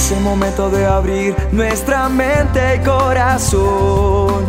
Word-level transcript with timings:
Es 0.00 0.12
el 0.12 0.20
momento 0.20 0.70
de 0.70 0.86
abrir 0.86 1.36
nuestra 1.52 2.08
mente 2.08 2.76
y 2.76 2.78
corazón 2.78 4.46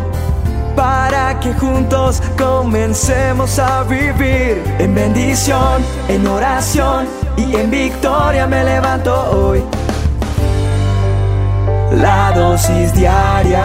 para 0.74 1.38
que 1.40 1.52
juntos 1.52 2.22
comencemos 2.38 3.58
a 3.58 3.84
vivir 3.84 4.64
en 4.78 4.94
bendición, 4.94 5.84
en 6.08 6.26
oración 6.26 7.06
y 7.36 7.54
en 7.54 7.70
victoria 7.70 8.46
me 8.46 8.64
levanto 8.64 9.14
hoy. 9.30 9.62
La 12.00 12.32
dosis 12.34 12.94
diaria 12.94 13.60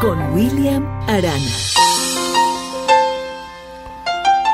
con 0.00 0.34
William 0.34 0.84
Arana. 1.08 1.38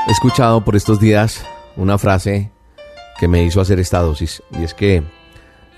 He 0.07 0.11
escuchado 0.11 0.63
por 0.63 0.75
estos 0.75 0.99
días 0.99 1.43
una 1.75 1.97
frase 1.97 2.51
que 3.19 3.27
me 3.27 3.41
hizo 3.43 3.59
hacer 3.59 3.79
esta 3.79 4.01
dosis 4.01 4.43
y 4.51 4.63
es 4.63 4.75
que 4.75 5.03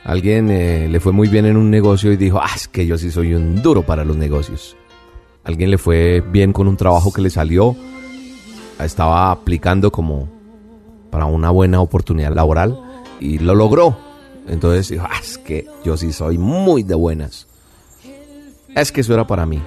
alguien 0.04 0.50
eh, 0.52 0.88
le 0.90 1.00
fue 1.00 1.12
muy 1.12 1.28
bien 1.28 1.46
en 1.46 1.58
un 1.58 1.70
negocio 1.70 2.12
y 2.12 2.18
dijo, 2.18 2.40
ah, 2.42 2.52
es 2.56 2.68
que 2.68 2.86
yo 2.86 2.98
sí 2.98 3.12
soy 3.12 3.34
un 3.34 3.62
duro 3.62 3.84
para 3.84 4.04
los 4.04 4.18
negocios. 4.18 4.76
Alguien 5.44 5.72
le 5.72 5.78
fue 5.78 6.22
bien 6.22 6.54
con 6.54 6.68
un 6.68 6.78
trabajo 6.78 7.12
que 7.12 7.22
le 7.22 7.30
salió, 7.30 7.76
estaba 8.80 9.32
aplicando 9.32 9.92
como 9.92 10.30
para 11.10 11.26
una 11.26 11.50
buena 11.52 11.82
oportunidad 11.82 12.34
laboral 12.34 12.80
y 13.20 13.40
lo 13.40 13.54
logró 13.56 13.96
entonces 14.48 14.90
dijo, 14.90 15.06
ah, 15.10 15.20
es 15.22 15.38
que 15.38 15.68
yo 15.84 15.98
sí 15.98 16.12
soy 16.12 16.38
muy 16.38 16.84
de 16.84 16.96
buenas. 16.96 17.48
Es 18.76 18.92
que 18.92 19.02
eso 19.02 19.14
era 19.14 19.26
para 19.26 19.46
mí. 19.46 19.62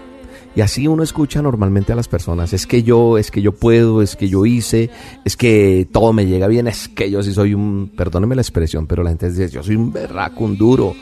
Y 0.57 0.63
así 0.63 0.89
uno 0.89 1.03
escucha 1.03 1.43
normalmente 1.43 1.93
a 1.93 1.97
las 1.97 2.09
personas, 2.09 2.55
es 2.55 2.67
que 2.67 2.83
yo, 2.83 3.19
es 3.19 3.31
que 3.31 3.43
yo 3.43 3.53
puedo, 3.53 4.01
es 4.01 4.17
que 4.17 4.27
yo 4.27 4.47
hice, 4.47 4.89
es 5.23 5.37
que 5.37 5.87
todo 5.93 6.15
me 6.15 6.25
llega 6.25 6.47
bien, 6.47 6.67
es 6.67 6.89
que 6.89 7.11
yo 7.11 7.23
sí 7.23 7.35
soy 7.35 7.53
un, 7.53 7.93
perdóneme 7.95 8.35
la 8.35 8.41
expresión, 8.41 8.87
pero 8.87 9.03
la 9.03 9.11
gente 9.11 9.29
dice, 9.29 9.51
yo 9.51 9.63
soy 9.63 9.77
un 9.77 9.93
berraco, 9.93 10.45
un 10.45 10.57
duro, 10.57 10.95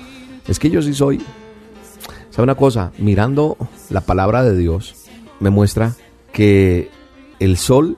es 0.48 0.58
que 0.58 0.70
yo 0.70 0.82
sí 0.82 0.92
soy. 0.92 1.22
¿Sabe 2.30 2.42
una 2.42 2.56
cosa? 2.56 2.90
Mirando 2.98 3.56
la 3.90 4.00
palabra 4.00 4.42
de 4.42 4.58
Dios, 4.58 4.96
me 5.38 5.50
muestra 5.50 5.94
que 6.32 6.90
el 7.38 7.56
sol 7.56 7.96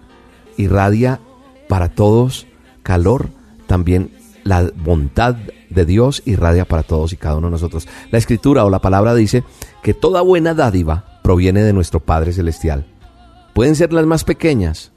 irradia 0.59 1.21
para 1.69 1.89
todos 1.89 2.47
calor, 2.83 3.31
también 3.67 4.11
la 4.45 4.71
bondad 4.77 5.37
de 5.71 5.85
Dios 5.87 6.23
irradia 6.27 6.67
para 6.67 6.83
todos 6.83 7.15
y 7.15 7.17
cada 7.17 7.37
uno 7.37 7.47
de 7.47 7.53
nosotros. 7.53 7.89
La 8.11 8.19
escritura 8.19 8.67
o 8.67 8.71
la 8.71 8.81
palabra 8.81 9.15
dice 9.15 9.43
que 9.83 9.95
toda 9.95 10.21
buena 10.21 10.53
dádiva 10.53 11.16
proviene 11.27 11.65
de 11.65 11.73
nuestro 11.73 11.99
Padre 11.99 12.33
Celestial. 12.33 12.87
Pueden 13.53 13.75
ser 13.75 13.93
las 13.93 14.07
más 14.07 14.23
pequeñas 14.23 14.93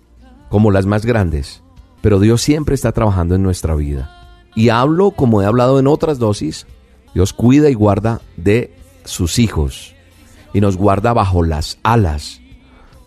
como 0.50 0.70
las 0.70 0.86
más 0.86 1.04
grandes, 1.04 1.64
pero 2.02 2.20
Dios 2.20 2.44
siempre 2.44 2.76
está 2.76 2.92
trabajando 2.92 3.34
en 3.34 3.42
nuestra 3.42 3.74
vida. 3.74 4.12
Y 4.54 4.70
hablo 4.70 5.10
como 5.10 5.42
he 5.42 5.48
hablado 5.48 5.80
en 5.80 5.88
otras 5.88 6.20
dosis, 6.20 6.68
Dios 7.16 7.34
cuida 7.34 7.72
y 7.72 7.74
guarda 7.74 8.22
de 8.38 8.76
sus 9.06 9.40
hijos 9.40 9.96
y 10.54 10.62
nos 10.62 10.78
guarda 10.78 11.14
bajo 11.14 11.42
las 11.42 11.80
alas 11.82 12.42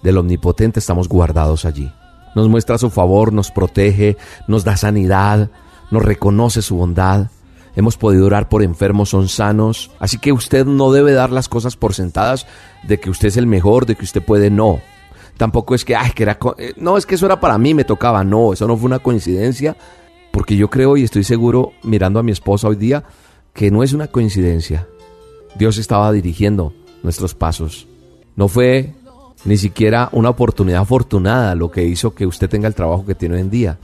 del 0.02 0.18
Omnipotente, 0.18 0.80
estamos 0.80 1.08
guardados 1.08 1.64
allí. 1.64 1.92
Nos 2.34 2.48
muestra 2.48 2.76
su 2.76 2.90
favor, 2.90 3.32
nos 3.32 3.52
protege, 3.52 4.16
nos 4.48 4.64
da 4.64 4.76
sanidad, 4.76 5.48
nos 5.92 6.02
reconoce 6.02 6.60
su 6.60 6.74
bondad. 6.74 7.28
Hemos 7.74 7.96
podido 7.96 8.26
orar 8.26 8.48
por 8.48 8.62
enfermos, 8.62 9.10
son 9.10 9.28
sanos. 9.28 9.90
Así 9.98 10.18
que 10.18 10.32
usted 10.32 10.66
no 10.66 10.92
debe 10.92 11.12
dar 11.12 11.30
las 11.30 11.48
cosas 11.48 11.76
por 11.76 11.94
sentadas 11.94 12.46
de 12.82 13.00
que 13.00 13.10
usted 13.10 13.28
es 13.28 13.36
el 13.36 13.46
mejor, 13.46 13.86
de 13.86 13.94
que 13.94 14.04
usted 14.04 14.22
puede, 14.22 14.50
no. 14.50 14.80
Tampoco 15.38 15.74
es 15.74 15.84
que, 15.84 15.96
ay, 15.96 16.10
que 16.12 16.24
era, 16.24 16.38
eh, 16.58 16.74
no, 16.76 16.96
es 16.96 17.06
que 17.06 17.14
eso 17.14 17.26
era 17.26 17.40
para 17.40 17.56
mí, 17.56 17.72
me 17.74 17.84
tocaba. 17.84 18.24
No, 18.24 18.52
eso 18.52 18.66
no 18.66 18.76
fue 18.76 18.86
una 18.86 18.98
coincidencia. 18.98 19.76
Porque 20.30 20.56
yo 20.56 20.68
creo 20.68 20.96
y 20.96 21.04
estoy 21.04 21.24
seguro, 21.24 21.72
mirando 21.82 22.18
a 22.18 22.22
mi 22.22 22.32
esposa 22.32 22.68
hoy 22.68 22.76
día, 22.76 23.04
que 23.52 23.70
no 23.70 23.82
es 23.82 23.92
una 23.92 24.08
coincidencia. 24.08 24.86
Dios 25.54 25.78
estaba 25.78 26.12
dirigiendo 26.12 26.72
nuestros 27.02 27.34
pasos. 27.34 27.86
No 28.36 28.48
fue 28.48 28.94
ni 29.44 29.56
siquiera 29.56 30.08
una 30.12 30.30
oportunidad 30.30 30.82
afortunada 30.82 31.54
lo 31.54 31.70
que 31.70 31.84
hizo 31.84 32.14
que 32.14 32.26
usted 32.26 32.48
tenga 32.48 32.68
el 32.68 32.74
trabajo 32.74 33.04
que 33.04 33.14
tiene 33.14 33.36
hoy 33.36 33.40
en 33.42 33.50
día. 33.50 33.78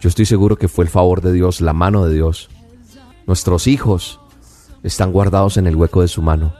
Yo 0.00 0.08
estoy 0.08 0.26
seguro 0.26 0.56
que 0.56 0.68
fue 0.68 0.84
el 0.84 0.90
favor 0.90 1.20
de 1.20 1.32
Dios, 1.32 1.60
la 1.60 1.72
mano 1.72 2.04
de 2.06 2.14
Dios. 2.14 2.48
Nuestros 3.32 3.66
hijos 3.66 4.20
están 4.82 5.10
guardados 5.10 5.56
en 5.56 5.66
el 5.66 5.74
hueco 5.74 6.02
de 6.02 6.08
su 6.08 6.20
mano. 6.20 6.52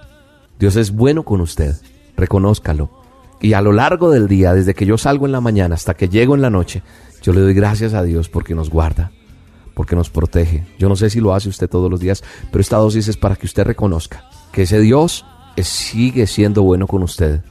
Dios 0.59 0.77
es 0.77 0.91
bueno 0.91 1.23
con 1.23 1.43
usted, 1.43 1.77
reconózcalo. 2.17 2.89
Y 3.43 3.53
a 3.53 3.61
lo 3.61 3.73
largo 3.73 4.11
del 4.11 4.27
día, 4.27 4.55
desde 4.55 4.73
que 4.73 4.87
yo 4.87 4.97
salgo 4.97 5.27
en 5.27 5.33
la 5.33 5.43
mañana 5.43 5.75
hasta 5.75 5.93
que 5.93 6.09
llego 6.09 6.35
en 6.35 6.41
la 6.41 6.49
noche, 6.49 6.83
yo 7.23 7.35
le 7.35 7.43
doy 7.43 7.53
gracias 7.53 7.93
a 7.93 8.03
Dios 8.03 8.31
porque 8.31 8.55
nos 8.55 8.71
guarda, 8.71 9.13
porque 9.75 9.97
nos 9.97 10.09
protege. 10.09 10.67
Yo 10.79 10.89
no 10.89 10.97
sé 10.97 11.11
si 11.11 11.21
lo 11.21 11.35
hace 11.35 11.51
usted 11.51 11.69
todos 11.69 11.91
los 11.91 12.01
días, 12.01 12.25
pero 12.51 12.63
esta 12.63 12.79
dosis 12.79 13.07
es 13.07 13.19
para 13.19 13.37
que 13.37 13.45
usted 13.45 13.65
reconozca 13.65 14.25
que 14.51 14.63
ese 14.63 14.81
Dios 14.81 15.27
sigue 15.59 16.27
siendo 16.27 16.63
bueno 16.63 16.87
con 16.87 17.03
usted. 17.03 17.43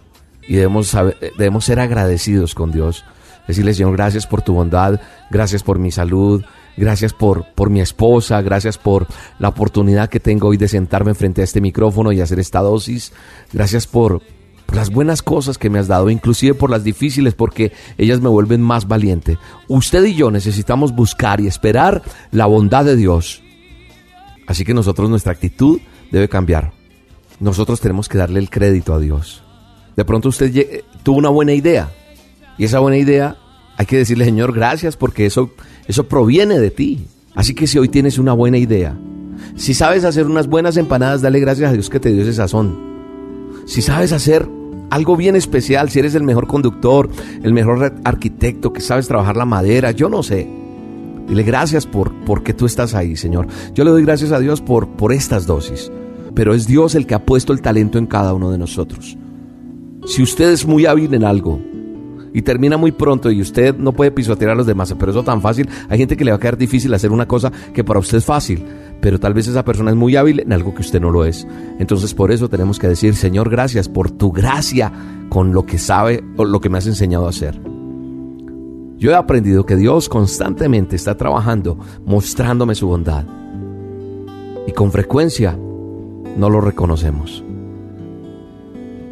Y 0.48 0.56
debemos, 0.56 0.98
debemos 1.38 1.64
ser 1.64 1.80
agradecidos 1.80 2.56
con 2.56 2.72
Dios 2.72 3.06
Decirle, 3.48 3.74
Señor, 3.74 3.94
gracias 3.94 4.28
por 4.28 4.42
tu 4.42 4.54
bondad, 4.54 5.00
gracias 5.30 5.64
por 5.64 5.80
mi 5.80 5.92
salud, 5.92 6.44
gracias 6.78 7.14
por, 7.14 7.46
por 7.54 7.70
mi 7.70 7.82
esposa, 7.82 8.42
gracias 8.42 8.78
por 8.78 9.08
la 9.40 9.50
oportunidad 9.50 10.10
que 10.10 10.20
tengo 10.20 10.48
hoy 10.48 10.58
de 10.58 10.68
sentarme 10.68 11.14
frente 11.14 11.42
a 11.42 11.44
este 11.44 11.62
micrófono 11.62 12.12
y 12.12 12.22
hacer 12.22 12.40
esta 12.40 12.60
dosis. 12.60 13.14
Gracias 13.54 13.88
por, 13.88 14.22
por 14.66 14.76
las 14.76 14.90
buenas 14.90 15.22
cosas 15.22 15.58
que 15.58 15.70
me 15.70 15.80
has 15.80 15.88
dado, 15.88 16.10
inclusive 16.10 16.54
por 16.54 16.70
las 16.70 16.84
difíciles, 16.84 17.34
porque 17.34 17.72
ellas 17.98 18.22
me 18.22 18.30
vuelven 18.30 18.62
más 18.62 18.88
valiente. 18.88 19.38
Usted 19.68 20.04
y 20.06 20.16
yo 20.16 20.32
necesitamos 20.32 20.94
buscar 20.94 21.42
y 21.42 21.48
esperar 21.48 22.02
la 22.32 22.46
bondad 22.46 22.86
de 22.86 22.96
Dios. 22.96 23.42
Así 24.48 24.66
que 24.66 24.74
nosotros 24.74 25.10
nuestra 25.10 25.32
actitud 25.32 25.80
debe 26.12 26.28
cambiar. 26.28 26.74
Nosotros 27.40 27.80
tenemos 27.82 28.08
que 28.08 28.18
darle 28.18 28.40
el 28.40 28.50
crédito 28.50 28.94
a 28.94 29.00
Dios. 29.00 29.44
De 29.96 30.06
pronto 30.06 30.30
usted 30.30 30.84
tuvo 31.04 31.18
una 31.18 31.30
buena 31.30 31.54
idea, 31.54 31.92
y 32.58 32.66
esa 32.66 32.80
buena 32.80 32.98
idea 32.98 33.38
hay 33.78 33.86
que 33.88 33.98
decirle, 33.98 34.26
Señor, 34.26 34.54
gracias 34.54 34.96
porque 34.96 35.26
eso, 35.26 35.50
eso 35.92 36.08
proviene 36.08 36.60
de 36.60 36.72
ti. 36.72 37.06
Así 37.36 37.54
que 37.54 37.68
si 37.68 37.78
hoy 37.78 37.88
tienes 37.88 38.18
una 38.18 38.34
buena 38.34 38.58
idea, 38.58 38.98
si 39.56 39.74
sabes 39.74 40.04
hacer 40.04 40.26
unas 40.26 40.48
buenas 40.48 40.78
empanadas, 40.78 41.22
dale 41.22 41.40
gracias 41.40 41.70
a 41.70 41.74
Dios 41.74 41.90
que 41.90 42.00
te 42.00 42.12
dio 42.12 42.24
ese 42.24 42.34
sazón. 42.34 42.78
Si 43.66 43.82
sabes 43.82 44.12
hacer 44.12 44.48
algo 44.90 45.16
bien 45.16 45.36
especial, 45.36 45.90
si 45.90 46.00
eres 46.00 46.16
el 46.16 46.24
mejor 46.24 46.48
conductor, 46.48 47.10
el 47.44 47.54
mejor 47.54 47.94
arquitecto, 48.04 48.74
que 48.74 48.82
sabes 48.82 49.08
trabajar 49.08 49.38
la 49.38 49.46
madera, 49.46 49.92
yo 49.92 50.10
no 50.10 50.24
sé. 50.24 50.50
Dile 51.28 51.44
gracias 51.44 51.86
por 51.86 52.14
porque 52.26 52.54
tú 52.54 52.66
estás 52.66 52.94
ahí, 52.94 53.16
Señor. 53.16 53.48
Yo 53.74 53.84
le 53.84 53.92
doy 53.92 54.04
gracias 54.04 54.32
a 54.32 54.40
Dios 54.40 54.62
por, 54.62 54.90
por 54.90 55.14
estas 55.14 55.46
dosis. 55.46 55.92
Pero 56.34 56.54
es 56.54 56.68
Dios 56.68 56.96
el 56.96 57.06
que 57.06 57.16
ha 57.16 57.26
puesto 57.26 57.54
el 57.54 57.62
talento 57.62 57.98
en 57.98 58.08
cada 58.08 58.34
uno 58.34 58.52
de 58.52 58.58
nosotros. 58.58 59.18
Si 60.06 60.24
usted 60.24 60.52
es 60.52 60.66
muy 60.66 60.86
hábil 60.86 61.14
en 61.14 61.24
algo, 61.24 61.60
y 62.34 62.42
termina 62.42 62.78
muy 62.78 62.92
pronto 62.92 63.32
y 63.32 63.42
usted 63.42 63.76
no 63.76 63.94
puede 63.94 64.12
pisotear 64.12 64.52
a 64.52 64.56
los 64.56 64.66
demás, 64.66 64.94
pero 64.98 65.12
eso 65.12 65.24
tan 65.24 65.42
fácil, 65.42 65.70
hay 65.90 65.98
gente 65.98 66.18
que 66.18 66.26
le 66.26 66.32
va 66.32 66.38
a 66.38 66.40
quedar 66.40 66.58
difícil 66.58 66.94
hacer 66.94 67.12
una 67.12 67.28
cosa 67.28 67.52
que 67.74 67.84
para 67.84 68.00
usted 68.00 68.20
es 68.20 68.26
fácil, 68.26 68.64
pero 69.02 69.20
tal 69.20 69.34
vez 69.34 69.48
esa 69.48 69.66
persona 69.66 69.92
es 69.92 69.98
muy 69.98 70.16
hábil 70.16 70.40
en 70.40 70.54
algo 70.54 70.74
que 70.74 70.82
usted 70.82 71.02
no 71.02 71.12
lo 71.12 71.26
es. 71.26 71.48
Entonces 71.80 72.14
por 72.14 72.32
eso 72.32 72.50
tenemos 72.50 72.80
que 72.80 72.88
decir, 72.88 73.16
Señor, 73.16 73.50
gracias 73.50 73.90
por 73.90 74.12
tu 74.12 74.32
gracia 74.32 74.92
con 75.30 75.54
lo 75.54 75.66
que 75.66 75.78
sabe 75.78 76.24
o 76.38 76.46
lo 76.46 76.60
que 76.62 76.70
me 76.70 76.78
has 76.78 76.88
enseñado 76.88 77.26
a 77.26 77.30
hacer. 77.30 77.60
Yo 78.98 79.10
he 79.10 79.16
aprendido 79.16 79.66
que 79.66 79.76
Dios 79.76 80.10
constantemente 80.10 80.96
está 80.96 81.18
trabajando, 81.18 81.80
mostrándome 82.06 82.76
su 82.76 82.88
bondad. 82.88 83.26
Y 84.68 84.74
con 84.74 84.92
frecuencia 84.92 85.58
no 86.38 86.50
lo 86.52 86.62
reconocemos. 86.62 87.44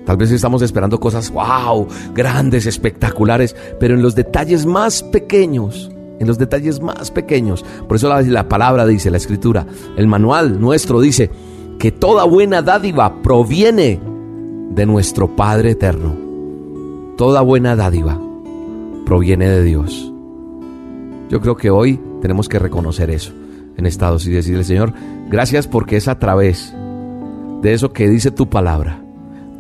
Tal 0.10 0.18
vez 0.18 0.32
estamos 0.32 0.64
esperando 0.64 1.00
cosas, 1.00 1.32
wow, 1.32 1.88
grandes, 2.16 2.66
espectaculares, 2.66 3.56
pero 3.80 3.94
en 3.94 4.02
los 4.02 4.16
detalles 4.16 4.66
más 4.66 5.04
pequeños, 5.04 5.92
en 6.20 6.26
los 6.26 6.40
detalles 6.40 6.82
más 6.82 7.12
pequeños. 7.12 7.64
Por 7.88 7.96
eso 7.96 8.10
la, 8.10 8.20
la 8.24 8.50
palabra 8.50 8.88
dice, 8.88 9.12
la 9.12 9.18
escritura, 9.18 9.68
el 9.98 10.08
manual 10.08 10.60
nuestro 10.60 11.00
dice 11.00 11.30
que 11.78 11.92
toda 11.92 12.24
buena 12.24 12.64
dádiva 12.64 13.22
proviene 13.22 14.00
de 14.72 14.86
nuestro 14.88 15.36
Padre 15.36 15.70
eterno. 15.74 16.18
Toda 17.16 17.42
buena 17.42 17.76
dádiva 17.76 18.20
proviene 19.06 19.48
de 19.48 19.64
Dios. 19.64 20.12
Yo 21.30 21.40
creo 21.40 21.56
que 21.56 21.70
hoy 21.70 22.02
tenemos 22.20 22.50
que 22.50 22.58
reconocer 22.58 23.12
eso 23.12 23.32
en 23.78 23.86
estados 23.86 24.26
y 24.26 24.32
decirle, 24.32 24.64
Señor, 24.64 24.92
gracias 25.30 25.68
porque 25.68 25.98
es 25.98 26.08
a 26.08 26.18
través 26.18 26.74
de 27.62 27.74
eso 27.74 27.94
que 27.94 28.10
dice 28.10 28.32
tu 28.32 28.50
palabra 28.50 29.04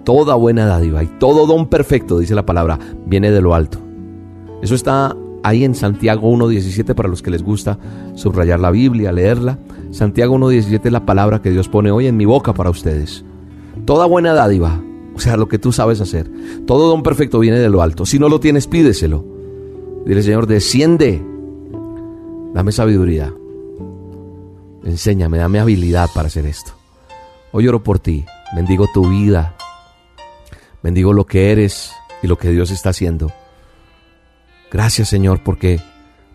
toda 0.09 0.33
buena 0.33 0.65
dádiva 0.65 1.03
y 1.03 1.05
todo 1.05 1.45
don 1.45 1.67
perfecto, 1.67 2.17
dice 2.17 2.33
la 2.33 2.43
palabra, 2.43 2.79
viene 3.05 3.29
de 3.29 3.41
lo 3.41 3.53
alto. 3.53 3.77
Eso 4.59 4.73
está 4.73 5.15
ahí 5.43 5.63
en 5.63 5.75
Santiago 5.75 6.31
1.17 6.31 6.95
para 6.95 7.07
los 7.07 7.21
que 7.21 7.29
les 7.29 7.43
gusta 7.43 7.77
subrayar 8.15 8.59
la 8.59 8.71
Biblia, 8.71 9.11
leerla. 9.11 9.59
Santiago 9.91 10.35
1.17 10.35 10.81
es 10.83 10.91
la 10.91 11.05
palabra 11.05 11.43
que 11.43 11.51
Dios 11.51 11.69
pone 11.69 11.91
hoy 11.91 12.07
en 12.07 12.17
mi 12.17 12.25
boca 12.25 12.55
para 12.55 12.71
ustedes. 12.71 13.23
Toda 13.85 14.07
buena 14.07 14.33
dádiva, 14.33 14.81
o 15.13 15.19
sea, 15.19 15.37
lo 15.37 15.47
que 15.47 15.59
tú 15.59 15.71
sabes 15.71 16.01
hacer. 16.01 16.27
Todo 16.65 16.89
don 16.89 17.03
perfecto 17.03 17.37
viene 17.37 17.59
de 17.59 17.69
lo 17.69 17.83
alto. 17.83 18.07
Si 18.07 18.17
no 18.17 18.29
lo 18.29 18.39
tienes, 18.39 18.65
pídeselo. 18.65 19.23
Dile, 20.07 20.23
Señor, 20.23 20.47
desciende. 20.47 21.23
Dame 22.55 22.71
sabiduría. 22.71 23.31
Enséñame, 24.83 25.37
dame 25.37 25.59
habilidad 25.59 26.09
para 26.15 26.29
hacer 26.29 26.47
esto. 26.47 26.71
Hoy 27.51 27.67
oro 27.67 27.83
por 27.83 27.99
ti, 27.99 28.25
bendigo 28.55 28.87
tu 28.91 29.07
vida, 29.07 29.55
bendigo 30.83 31.13
lo 31.13 31.25
que 31.25 31.51
eres 31.51 31.91
y 32.21 32.27
lo 32.27 32.37
que 32.37 32.51
Dios 32.51 32.71
está 32.71 32.89
haciendo. 32.89 33.31
Gracias 34.71 35.09
Señor 35.09 35.43
porque, 35.43 35.79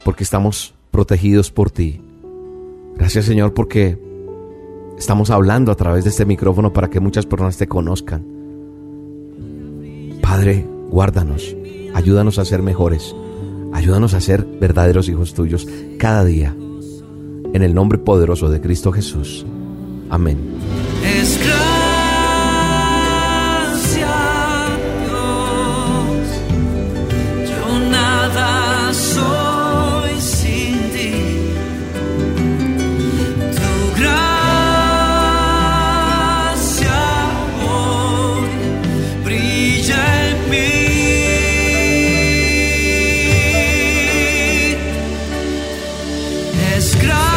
porque 0.05 0.25
estamos 0.25 0.75
protegidos 0.91 1.50
por 1.50 1.70
ti. 1.70 2.00
Gracias 2.96 3.25
Señor 3.25 3.55
porque 3.55 3.99
estamos 4.99 5.31
hablando 5.31 5.73
a 5.73 5.76
través 5.76 6.05
de 6.05 6.11
este 6.11 6.25
micrófono 6.25 6.73
para 6.73 6.88
que 6.88 7.00
muchas 7.00 7.26
personas 7.26 7.56
te 7.56 7.67
conozcan. 7.67 8.25
Padre, 10.20 10.67
guárdanos, 10.88 11.55
ayúdanos 11.94 12.38
a 12.38 12.44
ser 12.44 12.62
mejores, 12.62 13.14
ayúdanos 13.73 14.14
a 14.14 14.20
ser 14.20 14.44
verdaderos 14.44 15.08
hijos 15.08 15.35
tuyos 15.35 15.67
cada 15.99 16.25
día. 16.25 16.56
En 17.52 17.62
el 17.62 17.75
nombre 17.75 17.99
poderoso 17.99 18.50
de 18.50 18.61
Cristo 18.61 18.91
Jesús. 18.91 19.46
Amén. 20.11 20.54
La 46.84 47.33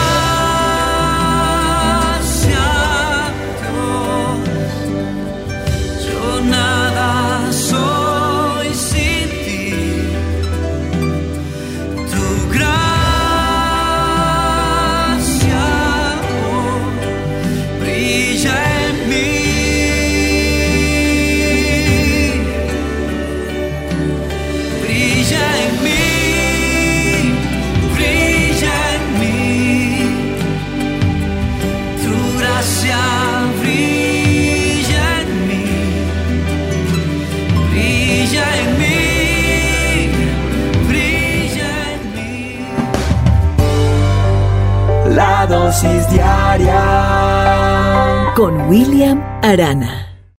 con 48.36 48.68
William 48.68 49.22
Arana. 49.44 50.07